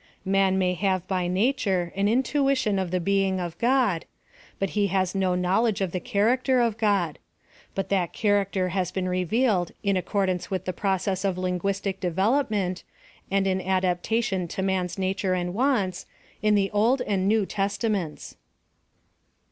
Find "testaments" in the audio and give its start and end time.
17.45-18.35